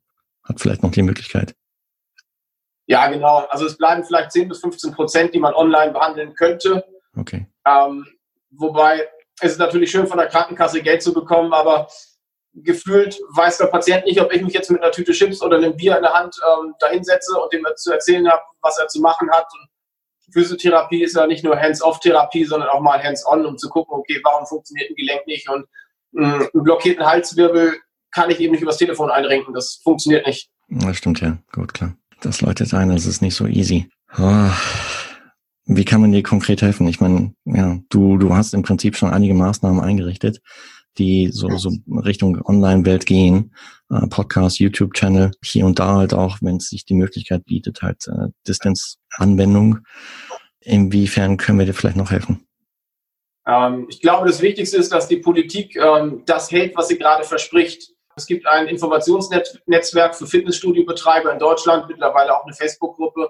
hat 0.43 0.59
vielleicht 0.59 0.83
noch 0.83 0.91
die 0.91 1.03
Möglichkeit. 1.03 1.55
Ja, 2.87 3.07
genau. 3.07 3.45
Also 3.49 3.67
es 3.67 3.77
bleiben 3.77 4.03
vielleicht 4.03 4.31
10 4.31 4.49
bis 4.49 4.59
15 4.61 4.93
Prozent, 4.93 5.33
die 5.35 5.39
man 5.39 5.53
online 5.53 5.91
behandeln 5.91 6.33
könnte. 6.33 6.83
Okay. 7.15 7.45
Ähm, 7.67 8.07
wobei 8.49 9.07
es 9.41 9.53
ist 9.53 9.59
natürlich 9.59 9.91
schön, 9.91 10.07
von 10.07 10.17
der 10.17 10.27
Krankenkasse 10.27 10.81
Geld 10.81 11.01
zu 11.01 11.13
bekommen, 11.13 11.53
aber 11.53 11.87
gefühlt 12.53 13.19
weiß 13.35 13.57
der 13.57 13.67
Patient 13.67 14.05
nicht, 14.05 14.19
ob 14.19 14.33
ich 14.33 14.41
mich 14.41 14.53
jetzt 14.53 14.71
mit 14.71 14.81
einer 14.81 14.91
Tüte 14.91 15.11
Chips 15.11 15.41
oder 15.41 15.57
einem 15.57 15.75
Bier 15.75 15.95
in 15.97 16.03
der 16.03 16.13
Hand 16.13 16.35
ähm, 16.45 16.73
dahinsetze 16.79 17.39
und 17.39 17.53
dem 17.53 17.65
zu 17.75 17.91
erzählen 17.91 18.27
habe, 18.29 18.41
was 18.61 18.77
er 18.79 18.87
zu 18.87 19.01
machen 19.01 19.29
hat. 19.31 19.45
Und 19.53 19.69
Physiotherapie 20.33 21.03
ist 21.03 21.15
ja 21.15 21.27
nicht 21.27 21.43
nur 21.43 21.59
Hands-off-Therapie, 21.59 22.45
sondern 22.45 22.69
auch 22.69 22.81
mal 22.81 23.01
Hands-on, 23.01 23.45
um 23.45 23.57
zu 23.57 23.69
gucken, 23.69 23.95
okay, 23.97 24.19
warum 24.23 24.45
funktioniert 24.45 24.89
ein 24.89 24.95
Gelenk 24.95 25.25
nicht 25.27 25.49
und 25.49 25.65
mh, 26.11 26.27
mm, 26.27 26.49
einen 26.53 26.63
blockierten 26.63 27.05
Halswirbel 27.05 27.77
kann 28.11 28.29
ich 28.29 28.39
eben 28.39 28.53
nicht 28.53 28.61
übers 28.61 28.77
Telefon 28.77 29.11
einrenken. 29.11 29.53
Das 29.53 29.79
funktioniert 29.83 30.25
nicht. 30.25 30.49
Das 30.69 30.97
stimmt 30.97 31.21
ja. 31.21 31.37
Gut, 31.51 31.73
klar. 31.73 31.95
Das 32.21 32.41
läutet 32.41 32.73
ein, 32.73 32.89
das 32.89 33.05
ist 33.05 33.21
nicht 33.21 33.35
so 33.35 33.45
easy. 33.45 33.89
Oh. 34.17 34.49
Wie 35.71 35.85
kann 35.85 36.01
man 36.01 36.11
dir 36.11 36.23
konkret 36.23 36.63
helfen? 36.63 36.87
Ich 36.87 36.99
meine, 36.99 37.35
ja, 37.45 37.77
du, 37.89 38.17
du 38.17 38.33
hast 38.33 38.55
im 38.55 38.63
Prinzip 38.63 38.97
schon 38.97 39.11
einige 39.11 39.35
Maßnahmen 39.35 39.79
eingerichtet, 39.79 40.41
die 40.97 41.29
so, 41.31 41.47
so 41.57 41.71
Richtung 41.87 42.41
Online-Welt 42.43 43.05
gehen. 43.05 43.53
Äh, 43.91 44.07
Podcast, 44.07 44.57
YouTube-Channel, 44.57 45.29
hier 45.43 45.67
und 45.67 45.77
da 45.77 45.97
halt 45.97 46.15
auch, 46.15 46.39
wenn 46.41 46.55
es 46.55 46.69
sich 46.69 46.85
die 46.85 46.95
Möglichkeit 46.95 47.45
bietet, 47.45 47.83
halt 47.83 48.07
äh, 48.07 48.29
Distance-Anwendung. 48.47 49.81
Inwiefern 50.61 51.37
können 51.37 51.59
wir 51.59 51.67
dir 51.67 51.75
vielleicht 51.75 51.97
noch 51.97 52.09
helfen? 52.09 52.47
Ähm, 53.45 53.85
ich 53.89 54.01
glaube, 54.01 54.25
das 54.25 54.41
Wichtigste 54.41 54.77
ist, 54.77 54.91
dass 54.91 55.07
die 55.07 55.17
Politik 55.17 55.75
ähm, 55.75 56.23
das 56.25 56.49
hält, 56.49 56.75
was 56.75 56.87
sie 56.87 56.97
gerade 56.97 57.23
verspricht. 57.23 57.93
Es 58.15 58.25
gibt 58.25 58.47
ein 58.47 58.65
Informationsnetzwerk 58.67 60.15
für 60.15 60.25
Fitnessstudiobetreiber 60.25 61.31
in 61.31 61.37
Deutschland, 61.37 61.87
mittlerweile 61.87 62.35
auch 62.35 62.43
eine 62.43 62.55
Facebook-Gruppe, 62.55 63.29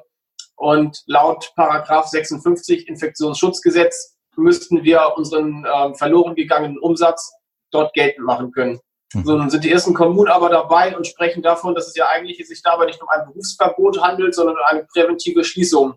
und 0.59 1.03
laut 1.07 1.53
Paragraph 1.55 2.07
56 2.07 2.87
Infektionsschutzgesetz 2.89 4.17
müssten 4.35 4.83
wir 4.83 5.13
unseren 5.15 5.65
äh, 5.65 5.93
verloren 5.95 6.35
gegangenen 6.35 6.77
Umsatz 6.77 7.31
dort 7.71 7.93
geltend 7.93 8.25
machen 8.25 8.51
können. 8.51 8.79
Mhm. 9.13 9.23
So, 9.25 9.37
nun 9.37 9.49
sind 9.49 9.63
die 9.63 9.71
ersten 9.71 9.93
Kommunen 9.93 10.29
aber 10.29 10.49
dabei 10.49 10.95
und 10.95 11.07
sprechen 11.07 11.41
davon, 11.41 11.75
dass 11.75 11.87
es 11.87 11.95
ja 11.95 12.07
eigentlich 12.09 12.45
sich 12.45 12.61
dabei 12.61 12.85
nicht 12.85 13.01
um 13.01 13.07
ein 13.07 13.25
Berufsverbot 13.25 14.01
handelt, 14.01 14.35
sondern 14.35 14.55
um 14.55 14.61
eine 14.67 14.83
präventive 14.83 15.45
Schließung. 15.45 15.95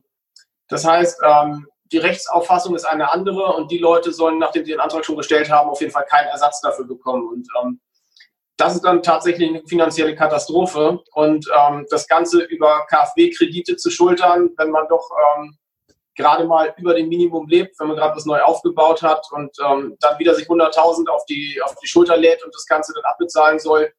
Das 0.69 0.85
heißt, 0.85 1.21
ähm, 1.25 1.67
die 1.91 1.99
Rechtsauffassung 1.99 2.77
ist 2.77 2.85
eine 2.85 3.13
andere 3.13 3.55
und 3.55 3.71
die 3.71 3.79
Leute 3.79 4.13
sollen, 4.13 4.39
nachdem 4.39 4.65
sie 4.65 4.71
den 4.73 4.81
Antrag 4.81 5.05
schon 5.05 5.17
gestellt 5.17 5.51
haben, 5.51 5.69
auf 5.69 5.81
jeden 5.81 5.93
Fall 5.93 6.07
keinen 6.09 6.29
Ersatz 6.29 6.61
dafür 6.61 6.87
bekommen. 6.87 7.29
Und 7.29 7.49
ähm, 7.61 7.81
das 8.63 8.77
ist 8.77 8.85
dann 8.85 9.03
tatsächlich 9.03 9.49
eine 9.49 9.63
finanzielle 9.67 10.15
Katastrophe. 10.15 11.01
Und 11.13 11.51
ähm, 11.59 11.85
das 11.91 12.07
Ganze 12.07 12.43
über 12.43 12.87
KfW-Kredite 12.89 13.77
zu 13.77 13.91
schultern, 13.91 14.51
wenn 14.57 14.71
man 14.71 14.87
doch 14.89 15.11
ähm, 15.37 15.59
gerade 16.15 16.45
mal 16.45 16.73
über 16.79 16.95
dem 16.95 17.09
Minimum 17.09 17.49
lebt, 17.49 17.81
wenn 17.81 17.89
man 17.89 17.97
gerade 17.97 18.15
was 18.15 18.25
neu 18.25 18.41
aufgebaut 18.41 19.03
hat 19.03 19.27
und 19.33 19.51
ähm, 19.67 19.97
dann 19.99 20.19
wieder 20.21 20.35
sich 20.35 20.47
100.000 20.47 21.09
auf 21.09 21.25
die, 21.25 21.61
auf 21.65 21.75
die 21.83 21.89
Schulter 21.89 22.17
lädt 22.17 22.45
und 22.45 22.55
das 22.55 22.67
Ganze 22.67 22.93
dann 22.95 23.05
abbezahlen 23.05 23.59
soll, 23.59 23.93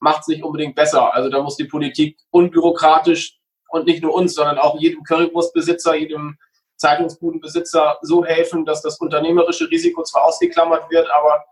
macht 0.00 0.22
es 0.22 0.26
nicht 0.26 0.42
unbedingt 0.42 0.74
besser. 0.74 1.14
Also 1.14 1.30
da 1.30 1.40
muss 1.40 1.56
die 1.56 1.64
Politik 1.64 2.18
unbürokratisch 2.30 3.38
und 3.68 3.86
nicht 3.86 4.02
nur 4.02 4.12
uns, 4.12 4.34
sondern 4.34 4.58
auch 4.58 4.76
jedem 4.80 5.04
Currywurstbesitzer, 5.04 5.94
jedem 5.94 6.36
Zeitungsbudenbesitzer 6.78 7.98
so 8.02 8.24
helfen, 8.24 8.64
dass 8.64 8.82
das 8.82 8.98
unternehmerische 8.98 9.70
Risiko 9.70 10.02
zwar 10.02 10.24
ausgeklammert 10.24 10.90
wird, 10.90 11.08
aber 11.16 11.44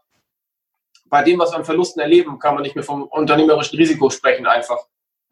bei 1.13 1.23
dem, 1.23 1.39
was 1.39 1.53
wir 1.53 1.59
an 1.59 1.67
Verlusten 1.67 2.01
erleben, 2.01 2.39
kann 2.39 2.55
man 2.55 2.63
nicht 2.63 2.75
mehr 2.75 2.85
vom 2.85 3.03
unternehmerischen 3.03 3.77
Risiko 3.77 4.09
sprechen 4.09 4.47
einfach. 4.47 4.79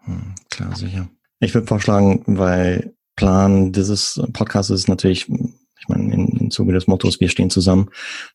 Hm, 0.04 0.34
klar, 0.50 0.76
sicher. 0.76 1.08
Ich 1.38 1.54
würde 1.54 1.66
vorschlagen, 1.66 2.22
weil 2.26 2.94
Plan 3.16 3.72
dieses 3.72 4.20
Podcasts 4.34 4.70
ist 4.70 4.88
natürlich, 4.88 5.26
ich 5.30 5.88
meine, 5.88 6.12
im, 6.12 6.26
im 6.38 6.50
Zuge 6.50 6.74
des 6.74 6.86
Mottos, 6.86 7.18
wir 7.18 7.30
stehen 7.30 7.48
zusammen, 7.48 7.88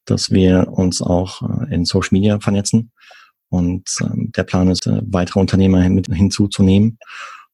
dass 0.06 0.32
wir 0.32 0.70
uns 0.72 1.04
auch 1.04 1.44
äh, 1.44 1.76
in 1.76 1.86
Social 1.86 2.10
Media 2.14 2.40
vernetzen. 2.40 2.92
Und 3.50 3.92
ähm, 4.02 4.32
der 4.36 4.44
Plan 4.44 4.68
ist, 4.70 4.88
äh, 4.88 5.04
weitere 5.04 5.40
Unternehmer 5.40 5.88
mit 5.88 6.08
hinzuzunehmen 6.08 6.98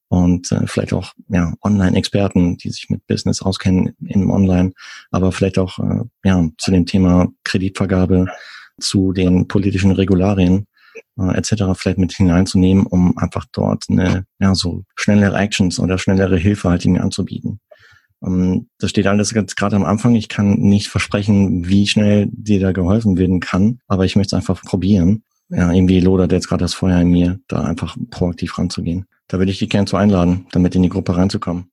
und 0.07 0.53
äh, 0.53 0.67
vielleicht 0.67 0.93
auch 0.93 1.11
ja, 1.27 1.53
Online-Experten, 1.61 2.55
die 2.55 2.69
sich 2.69 2.89
mit 2.89 3.05
Business 3.07 3.41
auskennen 3.41 3.93
im 4.05 4.29
Online, 4.29 4.71
aber 5.11 5.33
vielleicht 5.33 5.59
auch 5.59 5.79
ja, 6.23 6.47
zu 6.57 6.71
dem 6.71 6.85
Thema 6.85 7.27
Kreditvergabe, 7.43 8.27
zu 8.81 9.13
den 9.13 9.47
politischen 9.47 9.91
Regularien 9.91 10.67
äh, 11.17 11.37
etc. 11.37 11.63
vielleicht 11.75 11.97
mit 11.97 12.13
hineinzunehmen, 12.13 12.85
um 12.85 13.17
einfach 13.17 13.45
dort 13.51 13.85
eine 13.89 14.25
ja 14.39 14.55
so 14.55 14.83
schnellere 14.95 15.37
Actions 15.37 15.79
oder 15.79 15.97
schnellere 15.97 16.37
Hilfe 16.37 16.69
halt 16.69 16.85
ihnen 16.85 16.99
anzubieten. 16.99 17.59
Ähm, 18.25 18.67
das 18.79 18.89
steht 18.89 19.07
alles 19.07 19.33
ganz 19.33 19.55
gerade 19.55 19.75
am 19.75 19.85
Anfang. 19.85 20.15
Ich 20.15 20.29
kann 20.29 20.59
nicht 20.59 20.89
versprechen, 20.89 21.67
wie 21.67 21.87
schnell 21.87 22.27
dir 22.31 22.59
da 22.59 22.71
geholfen 22.71 23.17
werden 23.17 23.39
kann, 23.39 23.79
aber 23.87 24.05
ich 24.05 24.15
möchte 24.15 24.35
es 24.35 24.39
einfach 24.39 24.61
probieren. 24.63 25.23
Ja, 25.49 25.71
irgendwie 25.71 25.99
lodert 25.99 26.31
jetzt 26.31 26.47
gerade 26.47 26.63
das 26.63 26.73
Feuer 26.73 27.01
in 27.01 27.09
mir, 27.09 27.39
da 27.49 27.61
einfach 27.61 27.97
proaktiv 28.09 28.57
ranzugehen. 28.57 29.05
Da 29.27 29.37
würde 29.37 29.51
ich 29.51 29.59
dich 29.59 29.69
gerne 29.69 29.85
zu 29.85 29.97
einladen, 29.97 30.45
damit 30.51 30.75
in 30.75 30.83
die 30.83 30.89
Gruppe 30.89 31.17
reinzukommen. 31.17 31.70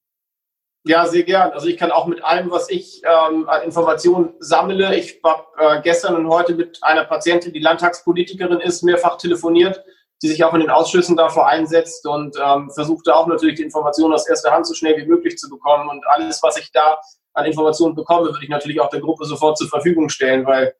Ja, 0.88 1.04
sehr 1.04 1.23
gern. 1.25 1.50
Also 1.52 1.66
ich 1.66 1.76
kann 1.76 1.92
auch 1.92 2.07
mit 2.07 2.25
allem, 2.25 2.50
was 2.50 2.71
ich 2.71 3.02
ähm, 3.04 3.47
an 3.47 3.61
Informationen 3.61 4.33
sammle. 4.38 4.97
Ich 4.97 5.21
habe 5.23 5.45
äh, 5.59 5.83
gestern 5.83 6.16
und 6.16 6.30
heute 6.30 6.54
mit 6.54 6.83
einer 6.83 7.04
Patientin, 7.04 7.52
die 7.52 7.59
Landtagspolitikerin 7.59 8.61
ist, 8.61 8.83
mehrfach 8.83 9.18
telefoniert, 9.18 9.85
die 10.23 10.28
sich 10.28 10.42
auch 10.45 10.54
in 10.54 10.61
den 10.61 10.71
Ausschüssen 10.71 11.14
dafür 11.14 11.47
einsetzt 11.47 12.07
und 12.07 12.38
ähm, 12.42 12.71
versuchte 12.71 13.14
auch 13.14 13.26
natürlich 13.26 13.57
die 13.57 13.64
Informationen 13.64 14.14
aus 14.14 14.26
erster 14.26 14.50
Hand 14.50 14.66
so 14.66 14.73
schnell 14.73 14.97
wie 14.97 15.04
möglich 15.04 15.37
zu 15.37 15.50
bekommen. 15.50 15.90
Und 15.90 16.07
alles, 16.07 16.42
was 16.42 16.57
ich 16.57 16.73
da 16.73 16.99
an 17.35 17.45
Informationen 17.45 17.95
bekomme, 17.95 18.28
würde 18.28 18.42
ich 18.42 18.49
natürlich 18.49 18.80
auch 18.80 18.88
der 18.88 19.00
Gruppe 19.00 19.26
sofort 19.26 19.59
zur 19.59 19.68
Verfügung 19.68 20.09
stellen, 20.09 20.47
weil 20.47 20.75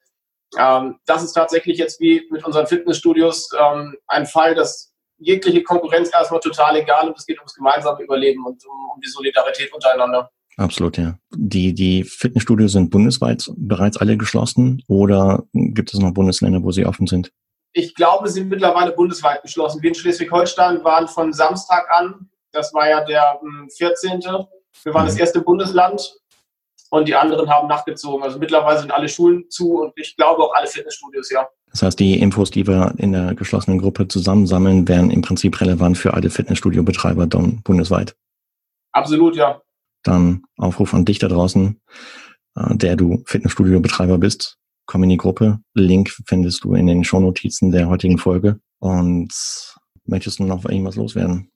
ähm, 0.59 0.99
das 1.05 1.23
ist 1.23 1.35
tatsächlich 1.35 1.77
jetzt 1.77 2.01
wie 2.01 2.27
mit 2.31 2.47
unseren 2.47 2.67
Fitnessstudios 2.67 3.51
ähm, 3.61 3.95
ein 4.07 4.25
Fall, 4.25 4.55
dass 4.55 4.95
jegliche 5.19 5.63
Konkurrenz 5.63 6.11
erstmal 6.13 6.41
total 6.41 6.77
egal 6.77 7.09
und 7.09 7.19
es 7.19 7.27
geht 7.27 7.39
ums 7.39 7.55
gemeinsame 7.55 8.03
Überleben 8.03 8.45
und 8.45 8.65
um, 8.67 8.91
um 8.95 9.01
die 9.01 9.09
Solidarität 9.09 9.73
untereinander. 9.73 10.31
Absolut, 10.57 10.99
ja. 10.99 11.17
Die, 11.35 11.73
die 11.73 12.03
Fitnessstudios 12.03 12.73
sind 12.73 12.91
bundesweit 12.91 13.49
bereits 13.57 13.97
alle 13.97 14.17
geschlossen 14.17 14.83
oder 14.89 15.45
gibt 15.53 15.95
es 15.95 16.01
noch 16.01 16.13
Bundesländer, 16.13 16.63
wo 16.63 16.73
sie 16.73 16.85
offen 16.85 17.07
sind? 17.07 17.33
Ich 17.73 17.95
glaube, 17.95 18.29
sie 18.29 18.41
sind 18.41 18.49
mittlerweile 18.49 18.93
bundesweit 18.93 19.43
geschlossen. 19.43 19.83
Wir 19.83 19.91
in 19.91 19.95
Schleswig-Holstein 19.95 20.83
waren 20.83 21.07
von 21.07 21.33
Samstag 21.33 21.87
an, 21.91 22.29
das 22.51 22.75
war 22.75 22.89
ja 22.89 23.05
der 23.05 23.39
14. 23.77 24.23
Hm, 24.23 24.47
Wir 24.83 24.95
waren 24.95 25.05
mhm. 25.05 25.09
das 25.09 25.19
erste 25.19 25.43
Bundesland 25.43 26.13
und 26.91 27.09
die 27.09 27.15
anderen 27.15 27.49
haben 27.51 27.69
nachgezogen. 27.69 28.23
Also 28.23 28.39
mittlerweile 28.39 28.79
sind 28.79 28.93
alle 28.93 29.09
Schulen 29.09 29.49
zu 29.51 29.81
und 29.83 29.93
ich 29.97 30.17
glaube 30.17 30.43
auch 30.43 30.55
alle 30.55 30.67
Fitnessstudios, 30.67 31.31
ja. 31.31 31.49
Das 31.71 31.83
heißt, 31.83 32.01
die 32.01 32.19
Infos, 32.19 32.51
die 32.51 32.67
wir 32.67 32.95
in 32.97 33.13
der 33.13 33.35
geschlossenen 33.35 33.79
Gruppe 33.79 34.09
zusammensammeln, 34.09 34.89
wären 34.89 35.11
im 35.11 35.23
Prinzip 35.23 35.61
relevant 35.61 35.99
für 35.99 36.15
alle 36.15 36.31
Fitnessstudio-Betreiber 36.31 37.27
dann 37.27 37.63
bundesweit. 37.63 38.17
Absolut, 38.93 39.37
ja. 39.37 39.61
Dann 40.03 40.43
Aufruf 40.57 40.95
an 40.95 41.05
dich 41.05 41.19
da 41.19 41.29
draußen, 41.29 41.81
äh, 42.57 42.77
der 42.77 42.97
du 42.97 43.23
Fitnessstudio-Betreiber 43.27 44.19
bist. 44.19 44.57
Komm 44.87 45.03
in 45.03 45.11
die 45.11 45.19
Gruppe. 45.19 45.61
Link 45.75 46.11
findest 46.27 46.65
du 46.65 46.75
in 46.75 46.87
den 46.87 47.05
Shownotizen 47.05 47.71
der 47.71 47.89
heutigen 47.89 48.17
Folge. 48.17 48.61
Und 48.79 49.35
möchtest 50.05 50.39
du 50.39 50.45
noch 50.45 50.65
irgendwas 50.65 50.97
loswerden? 50.97 51.51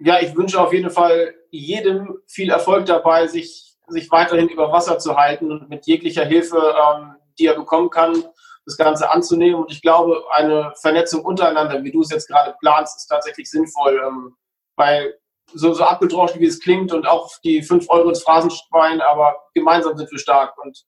Ja, 0.00 0.20
ich 0.20 0.36
wünsche 0.36 0.60
auf 0.60 0.72
jeden 0.74 0.90
Fall 0.90 1.34
jedem 1.50 2.18
viel 2.26 2.50
Erfolg 2.50 2.86
dabei, 2.86 3.26
sich, 3.26 3.65
sich 3.88 4.10
weiterhin 4.10 4.48
über 4.48 4.72
Wasser 4.72 4.98
zu 4.98 5.16
halten 5.16 5.50
und 5.50 5.68
mit 5.68 5.86
jeglicher 5.86 6.24
Hilfe, 6.24 6.56
ähm, 6.56 7.14
die 7.38 7.46
er 7.46 7.54
bekommen 7.54 7.90
kann, 7.90 8.24
das 8.64 8.76
Ganze 8.76 9.10
anzunehmen. 9.10 9.62
Und 9.62 9.70
ich 9.70 9.82
glaube, 9.82 10.22
eine 10.34 10.72
Vernetzung 10.80 11.24
untereinander, 11.24 11.82
wie 11.84 11.92
du 11.92 12.02
es 12.02 12.10
jetzt 12.10 12.28
gerade 12.28 12.54
planst, 12.60 12.96
ist 12.96 13.06
tatsächlich 13.06 13.48
sinnvoll, 13.48 14.02
ähm, 14.04 14.36
weil 14.74 15.14
so, 15.54 15.72
so 15.72 15.84
abgedroschen, 15.84 16.40
wie 16.40 16.46
es 16.46 16.60
klingt 16.60 16.92
und 16.92 17.06
auch 17.06 17.30
die 17.44 17.62
fünf 17.62 17.88
Euro 17.88 18.08
ins 18.08 18.22
Phrasenschwein, 18.22 19.00
aber 19.00 19.36
gemeinsam 19.54 19.96
sind 19.96 20.10
wir 20.10 20.18
stark 20.18 20.58
und 20.58 20.84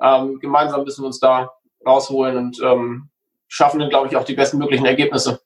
ähm, 0.00 0.38
gemeinsam 0.38 0.84
müssen 0.84 1.02
wir 1.02 1.08
uns 1.08 1.18
da 1.18 1.52
rausholen 1.84 2.36
und 2.36 2.60
ähm, 2.62 3.10
schaffen 3.48 3.80
dann, 3.80 3.90
glaube 3.90 4.08
ich, 4.08 4.16
auch 4.16 4.24
die 4.24 4.34
besten 4.34 4.58
möglichen 4.58 4.86
Ergebnisse. 4.86 5.40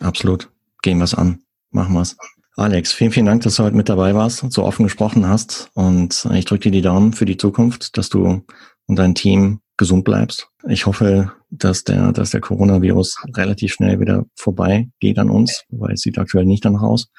Absolut. 0.00 0.50
Gehen 0.82 0.98
wir 0.98 1.04
es 1.04 1.14
an. 1.14 1.42
Machen 1.70 1.94
wir 1.94 2.02
es. 2.02 2.16
Alex, 2.56 2.92
vielen, 2.92 3.12
vielen 3.12 3.26
Dank, 3.26 3.42
dass 3.42 3.56
du 3.56 3.62
heute 3.62 3.76
mit 3.76 3.88
dabei 3.88 4.14
warst 4.14 4.42
und 4.42 4.52
so 4.52 4.64
offen 4.64 4.82
gesprochen 4.84 5.26
hast. 5.26 5.70
Und 5.72 6.28
ich 6.34 6.44
drücke 6.44 6.64
dir 6.64 6.72
die 6.72 6.82
Daumen 6.82 7.14
für 7.14 7.24
die 7.24 7.38
Zukunft, 7.38 7.96
dass 7.96 8.10
du 8.10 8.44
und 8.86 8.96
dein 8.96 9.14
Team 9.14 9.60
gesund 9.78 10.04
bleibst. 10.04 10.48
Ich 10.68 10.84
hoffe, 10.84 11.32
dass 11.48 11.84
der, 11.84 12.12
dass 12.12 12.30
der 12.30 12.42
Coronavirus 12.42 13.24
relativ 13.34 13.72
schnell 13.72 14.00
wieder 14.00 14.26
vorbei 14.36 14.90
geht 15.00 15.18
an 15.18 15.30
uns, 15.30 15.64
weil 15.70 15.94
es 15.94 16.02
sieht 16.02 16.18
aktuell 16.18 16.44
nicht 16.44 16.64
danach 16.64 16.82
aus. 16.82 17.10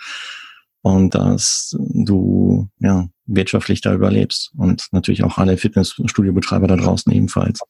Und 0.82 1.16
dass 1.16 1.76
du 1.80 2.70
ja 2.80 3.08
wirtschaftlich 3.26 3.82
da 3.82 3.94
überlebst 3.94 4.52
und 4.56 4.88
natürlich 4.92 5.24
auch 5.24 5.40
alle 5.40 5.58
Fitnessstudio-Betreiber 5.58 6.68
da 6.68 6.76
draußen 6.76 7.12
ebenfalls. 7.12 7.62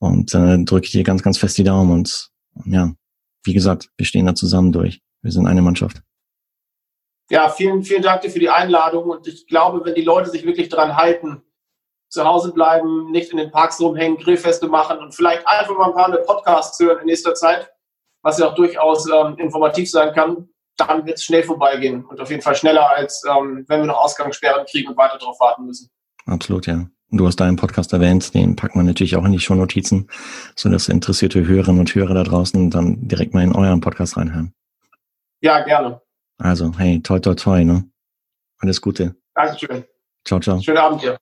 Und 0.00 0.34
äh, 0.34 0.62
drücke 0.64 0.86
ich 0.86 0.92
dir 0.92 1.04
ganz, 1.04 1.22
ganz 1.22 1.38
fest 1.38 1.56
die 1.56 1.64
Daumen 1.64 1.92
und 1.92 2.28
ja, 2.66 2.92
wie 3.44 3.54
gesagt, 3.54 3.88
wir 3.96 4.04
stehen 4.04 4.26
da 4.26 4.34
zusammen 4.34 4.72
durch. 4.72 5.00
Wir 5.22 5.32
sind 5.32 5.46
eine 5.46 5.62
Mannschaft. 5.62 6.02
Ja, 7.30 7.48
vielen, 7.50 7.82
vielen 7.82 8.02
Dank 8.02 8.22
dir 8.22 8.30
für 8.30 8.38
die 8.38 8.48
Einladung 8.48 9.10
und 9.10 9.26
ich 9.26 9.46
glaube, 9.46 9.84
wenn 9.84 9.94
die 9.94 10.02
Leute 10.02 10.30
sich 10.30 10.46
wirklich 10.46 10.68
dran 10.68 10.96
halten, 10.96 11.42
zu 12.08 12.24
Hause 12.24 12.52
bleiben, 12.52 13.10
nicht 13.10 13.32
in 13.32 13.36
den 13.36 13.50
Parks 13.50 13.80
rumhängen, 13.80 14.16
Grillfeste 14.16 14.66
machen 14.66 14.98
und 14.98 15.14
vielleicht 15.14 15.46
einfach 15.46 15.76
mal 15.76 15.88
ein 15.88 15.94
paar 15.94 16.16
Podcasts 16.22 16.78
hören 16.80 17.00
in 17.00 17.06
nächster 17.06 17.34
Zeit, 17.34 17.70
was 18.22 18.38
ja 18.38 18.48
auch 18.48 18.54
durchaus 18.54 19.06
ähm, 19.10 19.36
informativ 19.36 19.90
sein 19.90 20.14
kann, 20.14 20.48
dann 20.78 21.04
wird 21.06 21.18
es 21.18 21.24
schnell 21.24 21.42
vorbeigehen 21.42 22.04
und 22.06 22.20
auf 22.20 22.30
jeden 22.30 22.42
Fall 22.42 22.54
schneller, 22.54 22.88
als 22.90 23.22
ähm, 23.28 23.64
wenn 23.68 23.80
wir 23.80 23.86
noch 23.86 23.98
Ausgangssperren 23.98 24.64
kriegen 24.66 24.88
und 24.88 24.96
weiter 24.96 25.18
darauf 25.18 25.38
warten 25.40 25.66
müssen. 25.66 25.90
Absolut, 26.26 26.66
ja. 26.66 26.86
Du 27.10 27.26
hast 27.26 27.36
deinen 27.36 27.56
Podcast 27.56 27.92
erwähnt, 27.94 28.34
den 28.34 28.54
packt 28.54 28.76
man 28.76 28.84
natürlich 28.84 29.16
auch 29.16 29.24
in 29.24 29.32
die 29.32 29.40
Shownotizen, 29.40 30.10
sodass 30.54 30.88
interessierte 30.88 31.46
Hörerinnen 31.46 31.80
und 31.80 31.94
Hörer 31.94 32.14
da 32.14 32.22
draußen 32.22 32.70
dann 32.70 33.08
direkt 33.08 33.32
mal 33.32 33.42
in 33.42 33.54
euren 33.54 33.80
Podcast 33.80 34.18
reinhören. 34.18 34.52
Ja, 35.40 35.60
gerne. 35.64 36.02
Also, 36.38 36.72
hey, 36.78 37.00
toi, 37.00 37.18
toi, 37.18 37.34
toi, 37.34 37.64
ne? 37.64 37.84
Alles 38.58 38.80
Gute. 38.80 39.16
Dankeschön. 39.34 39.84
Ciao, 40.24 40.40
ciao. 40.40 40.60
Schönen 40.60 40.78
Abend 40.78 41.02
dir. 41.02 41.18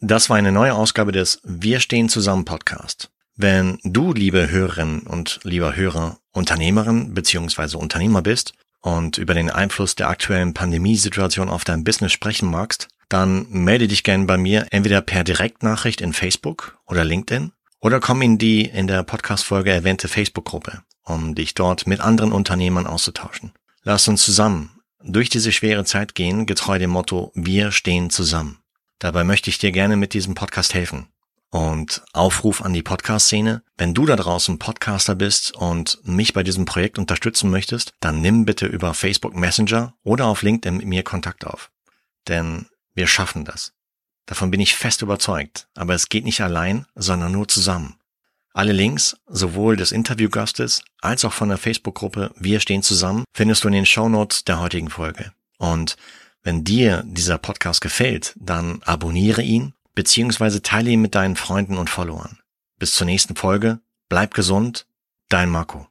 Das 0.00 0.28
war 0.28 0.36
eine 0.36 0.50
neue 0.50 0.74
Ausgabe 0.74 1.12
des 1.12 1.40
Wir 1.44 1.78
stehen 1.78 2.08
zusammen 2.08 2.44
Podcast. 2.44 3.10
Wenn 3.36 3.78
du, 3.84 4.12
liebe 4.12 4.50
Hörerinnen 4.50 5.02
und 5.02 5.40
lieber 5.44 5.76
Hörer, 5.76 6.18
Unternehmerin 6.32 7.14
bzw. 7.14 7.76
Unternehmer 7.76 8.20
bist 8.20 8.54
und 8.80 9.18
über 9.18 9.34
den 9.34 9.48
Einfluss 9.48 9.94
der 9.94 10.08
aktuellen 10.08 10.54
Pandemiesituation 10.54 11.48
auf 11.48 11.64
dein 11.64 11.84
Business 11.84 12.12
sprechen 12.12 12.50
magst, 12.50 12.88
dann 13.08 13.46
melde 13.50 13.86
dich 13.88 14.02
gerne 14.02 14.24
bei 14.24 14.36
mir 14.36 14.66
entweder 14.70 15.02
per 15.02 15.22
Direktnachricht 15.22 16.00
in 16.00 16.12
Facebook 16.12 16.78
oder 16.86 17.04
LinkedIn 17.04 17.52
oder 17.80 18.00
komm 18.00 18.22
in 18.22 18.38
die 18.38 18.62
in 18.62 18.86
der 18.86 19.02
Podcast-Folge 19.02 19.70
erwähnte 19.70 20.08
Facebook-Gruppe, 20.08 20.82
um 21.04 21.34
dich 21.34 21.54
dort 21.54 21.86
mit 21.86 22.00
anderen 22.00 22.32
Unternehmern 22.32 22.86
auszutauschen. 22.86 23.52
Lass 23.82 24.08
uns 24.08 24.22
zusammen 24.22 24.82
durch 25.04 25.28
diese 25.28 25.52
schwere 25.52 25.84
Zeit 25.84 26.14
gehen, 26.14 26.46
getreu 26.46 26.78
dem 26.78 26.90
Motto 26.90 27.32
Wir 27.34 27.72
stehen 27.72 28.10
zusammen. 28.10 28.58
Dabei 28.98 29.24
möchte 29.24 29.50
ich 29.50 29.58
dir 29.58 29.72
gerne 29.72 29.96
mit 29.96 30.14
diesem 30.14 30.34
Podcast 30.34 30.74
helfen. 30.74 31.08
Und 31.50 32.02
Aufruf 32.12 32.62
an 32.62 32.72
die 32.72 32.82
Podcast-Szene. 32.82 33.62
Wenn 33.76 33.92
du 33.92 34.06
da 34.06 34.16
draußen 34.16 34.58
Podcaster 34.58 35.14
bist 35.14 35.54
und 35.54 35.98
mich 36.04 36.32
bei 36.32 36.42
diesem 36.42 36.64
Projekt 36.64 36.98
unterstützen 36.98 37.50
möchtest, 37.50 37.92
dann 38.00 38.22
nimm 38.22 38.46
bitte 38.46 38.66
über 38.66 38.94
Facebook 38.94 39.34
Messenger 39.34 39.94
oder 40.02 40.26
auf 40.26 40.42
LinkedIn 40.42 40.78
mit 40.78 40.86
mir 40.86 41.02
Kontakt 41.02 41.46
auf. 41.46 41.70
Denn 42.28 42.66
wir 42.94 43.06
schaffen 43.06 43.44
das. 43.44 43.74
Davon 44.24 44.50
bin 44.50 44.60
ich 44.60 44.76
fest 44.76 45.02
überzeugt. 45.02 45.68
Aber 45.74 45.94
es 45.94 46.08
geht 46.08 46.24
nicht 46.24 46.40
allein, 46.40 46.86
sondern 46.94 47.32
nur 47.32 47.48
zusammen. 47.48 47.98
Alle 48.54 48.72
Links, 48.72 49.16
sowohl 49.26 49.76
des 49.76 49.92
Interviewgastes 49.92 50.82
als 51.00 51.24
auch 51.24 51.32
von 51.32 51.48
der 51.48 51.58
Facebook-Gruppe 51.58 52.32
Wir 52.36 52.60
stehen 52.60 52.82
zusammen, 52.82 53.24
findest 53.32 53.64
du 53.64 53.68
in 53.68 53.74
den 53.74 53.86
Show 53.86 54.08
Notes 54.08 54.44
der 54.44 54.60
heutigen 54.60 54.90
Folge. 54.90 55.32
Und 55.58 55.96
wenn 56.42 56.64
dir 56.64 57.02
dieser 57.06 57.38
Podcast 57.38 57.80
gefällt, 57.80 58.34
dann 58.36 58.82
abonniere 58.84 59.42
ihn 59.42 59.74
beziehungsweise 59.94 60.62
teile 60.62 60.90
ihn 60.90 61.00
mit 61.00 61.14
deinen 61.14 61.36
Freunden 61.36 61.78
und 61.78 61.90
Followern. 61.90 62.38
Bis 62.78 62.94
zur 62.94 63.06
nächsten 63.06 63.36
Folge, 63.36 63.80
bleib 64.08 64.34
gesund, 64.34 64.86
dein 65.28 65.50
Marco. 65.50 65.86